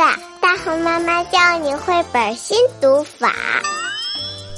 [0.00, 3.34] 大红妈妈教你绘本新读法，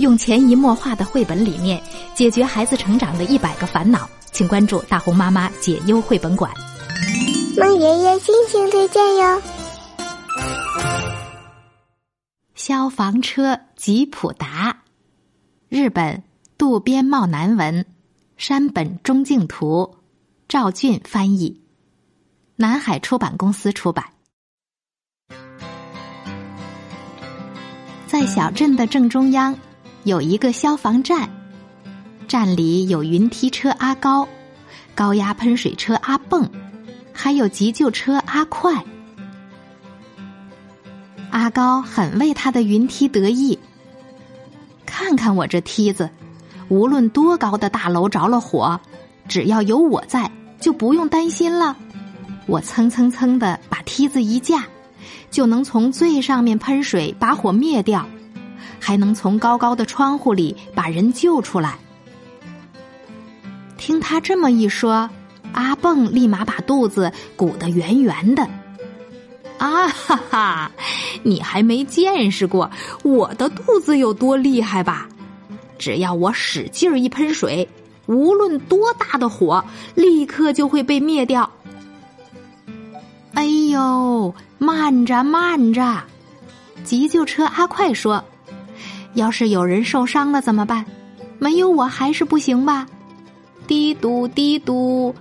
[0.00, 1.80] 用潜移默化的绘本理念
[2.12, 4.10] 解决孩子成长的一百个烦恼。
[4.32, 6.52] 请关注大红妈妈解忧绘本馆。
[7.56, 9.40] 孟爷爷心情推荐哟。
[12.56, 14.78] 消防车吉普达，
[15.68, 16.24] 日本
[16.56, 17.86] 渡边茂男文，
[18.36, 19.98] 山本中敬图，
[20.48, 21.62] 赵俊翻译，
[22.56, 24.04] 南海出版公司出版。
[28.08, 29.54] 在小镇的正中央，
[30.04, 31.28] 有一个消防站，
[32.26, 34.26] 站里有云梯车阿高、
[34.94, 36.48] 高压喷水车阿蹦，
[37.12, 38.82] 还有急救车阿快。
[41.30, 43.58] 阿高很为他的云梯得意。
[44.86, 46.08] 看看我这梯子，
[46.68, 48.80] 无论多高的大楼着了火，
[49.28, 51.76] 只要有我在，就不用担心了。
[52.46, 54.64] 我蹭蹭蹭的把梯子一架。
[55.30, 58.08] 就能从最上面喷水把火灭掉，
[58.80, 61.78] 还能从高高的窗户里把人救出来。
[63.76, 65.08] 听他这么一说，
[65.52, 68.48] 阿蹦立马把肚子鼓得圆圆的。
[69.58, 70.70] 啊哈哈，
[71.22, 72.70] 你还没见识过
[73.02, 75.08] 我的肚子有多厉害吧？
[75.78, 77.68] 只要我使劲儿一喷水，
[78.06, 81.50] 无论多大的火，立刻就会被灭掉。
[83.38, 84.34] 哎呦！
[84.58, 86.02] 慢着，慢着！
[86.82, 88.24] 急救车阿快说
[89.14, 90.84] ：“要是有人受伤了怎么办？
[91.38, 92.84] 没有我还是不行吧？”
[93.68, 95.14] 滴嘟滴嘟，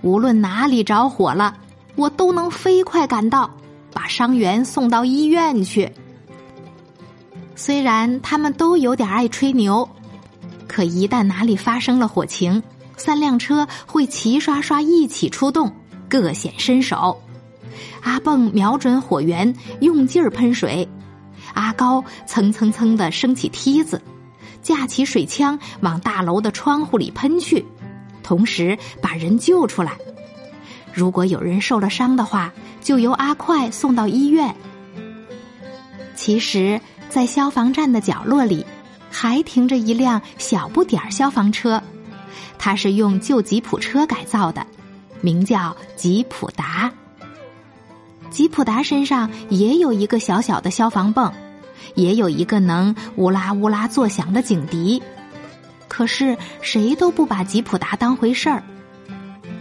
[0.00, 1.54] 无论哪里着火了，
[1.96, 3.50] 我都能飞快赶到，
[3.92, 5.92] 把伤员送到医院去。
[7.54, 9.86] 虽然他们都有点爱吹牛，
[10.66, 12.62] 可一旦哪里发生了火情，
[12.96, 15.70] 三辆车会齐刷刷一起出动，
[16.08, 17.20] 各显身手。
[18.02, 20.86] 阿蹦瞄准火源，用劲儿喷水；
[21.54, 24.00] 阿高蹭蹭蹭的升起梯子，
[24.62, 27.64] 架起水枪往大楼的窗户里喷去，
[28.22, 29.92] 同时把人救出来。
[30.92, 34.54] 如果有人受了伤的话，就由阿快送到医院。
[36.16, 38.66] 其实，在消防站的角落里，
[39.10, 41.82] 还停着一辆小不点儿消防车，
[42.58, 44.66] 它是用旧吉普车改造的，
[45.20, 46.92] 名叫吉普达。
[48.30, 51.32] 吉普达身上也有一个小小的消防泵，
[51.94, 55.02] 也有一个能乌拉乌拉作响的警笛，
[55.88, 58.62] 可是谁都不把吉普达当回事儿。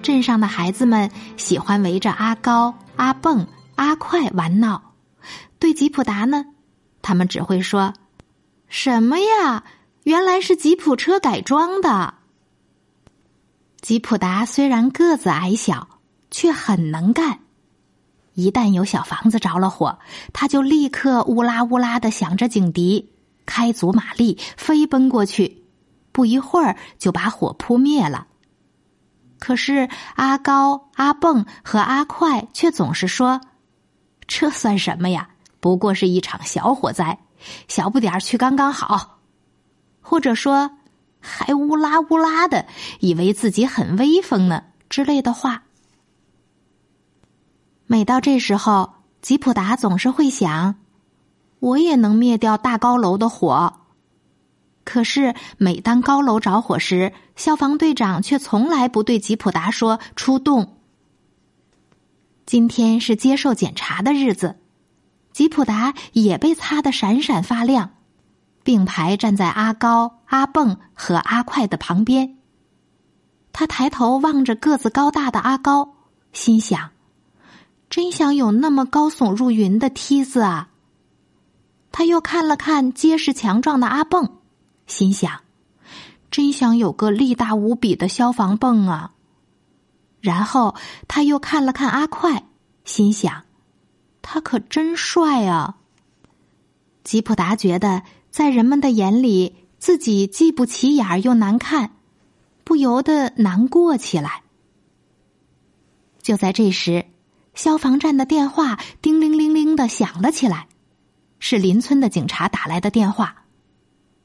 [0.00, 4.94] 镇上的孩子们喜欢围着阿高、阿蹦、阿快玩闹，
[5.58, 6.46] 对吉普达呢，
[7.02, 7.94] 他们只会说
[8.68, 9.64] ：“什么呀？
[10.04, 12.14] 原来是吉普车改装的。”
[13.82, 16.00] 吉普达虽然个子矮小，
[16.30, 17.40] 却很能干。
[18.34, 19.98] 一旦有小房子着了火，
[20.32, 23.12] 他就立刻乌拉乌拉的响着警笛，
[23.44, 25.64] 开足马力飞奔过去，
[26.12, 28.26] 不一会儿就把火扑灭了。
[29.38, 33.40] 可是阿高、阿蹦和阿快却总是说
[34.26, 35.28] ：“这算什么呀？
[35.60, 37.18] 不过是一场小火灾，
[37.68, 39.18] 小不点儿去刚刚好。”
[40.00, 40.78] 或者说，
[41.20, 42.66] 还乌拉乌拉的，
[43.00, 45.64] 以为自己很威风呢之类的话。
[47.92, 50.76] 每到这时候，吉普达总是会想
[51.60, 53.80] ：“我也能灭掉大高楼的火。”
[54.82, 60.78] 可是，每当高楼着火时，消防队长却从来不对吉普达说“出动”。
[62.46, 64.56] 今天是接受检查的日子，
[65.34, 67.90] 吉普达也被擦得闪闪发亮，
[68.62, 72.38] 并排站在阿高、阿蹦和阿快的旁边。
[73.52, 75.96] 他抬头望着个子高大的阿高，
[76.32, 76.91] 心想。
[77.92, 80.70] 真想有那么高耸入云的梯子啊！
[81.90, 84.38] 他又看了看结实强壮的阿蹦，
[84.86, 85.42] 心想：
[86.30, 89.12] 真想有个力大无比的消防泵啊！
[90.22, 90.74] 然后
[91.06, 92.46] 他又看了看阿快，
[92.86, 93.44] 心想：
[94.22, 95.76] 他可真帅啊！
[97.04, 101.90] 吉普达觉得，在人们的眼里，自己既不起眼又难看，
[102.64, 104.44] 不由得难过起来。
[106.22, 107.04] 就在这时。
[107.54, 110.68] 消防站的电话叮铃铃铃的响了起来，
[111.38, 113.44] 是邻村的警察打来的电话。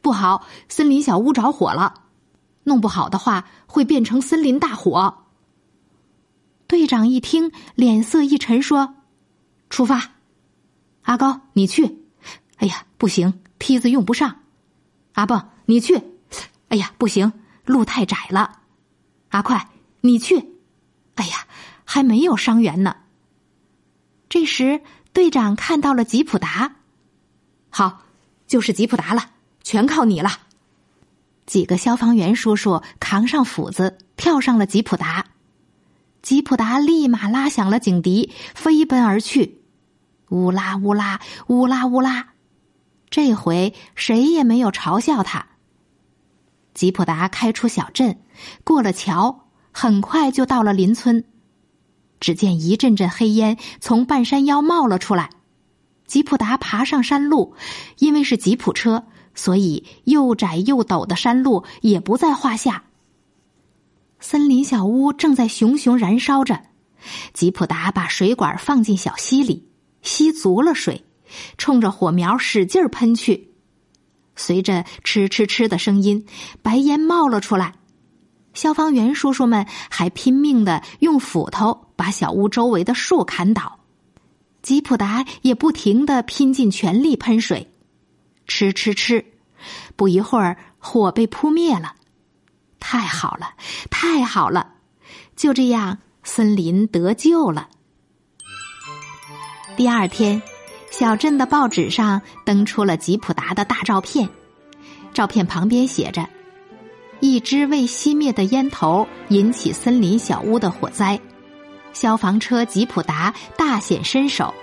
[0.00, 2.02] 不好，森林小屋着火了，
[2.64, 5.26] 弄不好的话会变成森林大火。
[6.66, 8.94] 队长一听，脸色一沉，说
[9.68, 10.12] ：“出发。”
[11.02, 11.98] 阿高，你去。
[12.56, 14.40] 哎呀，不行，梯子用不上。
[15.12, 16.00] 阿蹦，你去。
[16.68, 17.32] 哎呀，不行，
[17.66, 18.60] 路太窄了。
[19.28, 19.68] 阿快，
[20.00, 20.38] 你去。
[21.16, 21.46] 哎呀，
[21.84, 22.96] 还没有伤员呢。
[24.30, 24.80] 这时，
[25.12, 26.76] 队长看到了吉普达，
[27.68, 28.02] 好，
[28.46, 29.30] 就是吉普达了，
[29.64, 30.30] 全靠你了。
[31.46, 35.26] 几个消防员叔叔扛上斧子，跳上了吉普达。
[36.22, 39.62] 吉普达立马拉响了警笛，飞奔而去。
[40.28, 42.28] 乌拉乌拉，乌拉乌拉，
[43.10, 45.44] 这回谁也没有嘲笑他。
[46.72, 48.20] 吉普达开出小镇，
[48.62, 51.24] 过了桥，很快就到了邻村。
[52.20, 55.30] 只见一阵阵黑烟从半山腰冒了出来。
[56.06, 57.54] 吉普达爬上山路，
[57.98, 62.84] 因为是吉普车，所以又窄又陡的山路也不在话下。
[64.18, 66.60] 森林小屋正在熊熊燃烧着，
[67.32, 69.68] 吉普达把水管放进小溪里，
[70.02, 71.04] 吸足了水，
[71.56, 73.54] 冲着火苗使劲喷去。
[74.36, 76.26] 随着哧哧哧的声音，
[76.60, 77.74] 白烟冒了出来。
[78.52, 83.78] 消防员叔叔们还拼命的用斧头把小屋周围的树砍倒。
[84.62, 87.70] 吉普达也不停的拼尽全力喷水，
[88.46, 89.26] 吃吃吃，
[89.96, 91.96] 不一会儿火被扑灭了。
[92.78, 93.52] 太好了，
[93.90, 94.72] 太好了！
[95.36, 97.68] 就这样，森林得救了。
[99.76, 100.40] 第二天，
[100.90, 104.26] 小镇的报纸上登出了吉普达的大照片，
[105.12, 106.26] 照片旁边写着
[107.20, 111.20] ：“一只未熄灭的烟头引起森林小屋的火灾，
[111.92, 114.54] 消防车吉普达大显身手，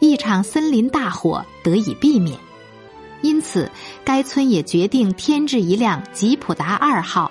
[0.00, 2.38] 一场森林大火得以避免。
[3.22, 3.70] 因此，
[4.04, 7.30] 该村也决定添置一辆吉普达二号。”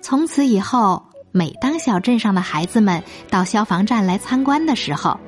[0.00, 5.20] 从此以后，每当小镇上的孩子们到消防站来参观的时候，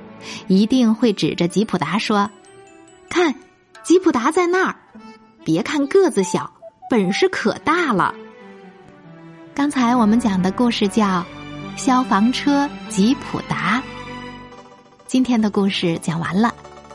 [0.48, 2.28] 一定会指着吉普达说
[3.08, 3.34] ：“看，
[3.84, 4.76] 吉普达在那儿！
[5.44, 6.50] 别看个子小，
[6.90, 8.14] 本事可大了。”
[9.54, 11.04] 刚才我们讲的故事叫
[11.76, 13.80] 《消防车吉普达》。
[15.06, 16.54] 今天的故事讲完了，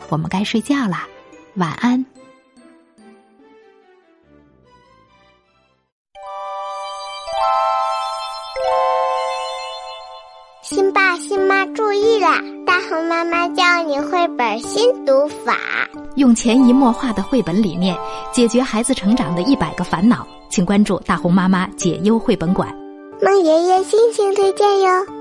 [0.09, 1.07] 我们该睡觉啦，
[1.55, 2.05] 晚安。
[10.61, 12.41] 新爸新妈注意啦！
[12.65, 15.57] 大红妈妈教你绘本新读法，
[16.15, 17.97] 用潜移默化的绘本理念
[18.31, 20.25] 解决孩子成长的一百个烦恼。
[20.49, 22.73] 请关注大红妈妈解忧绘本馆。
[23.21, 25.18] 孟爷爷心情推荐哟。